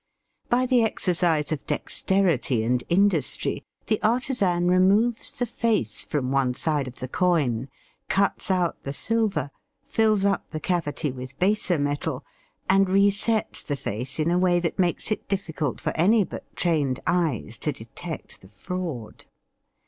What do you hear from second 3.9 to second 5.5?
artisan removes the